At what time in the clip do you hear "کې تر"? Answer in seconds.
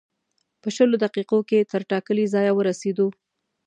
1.49-1.81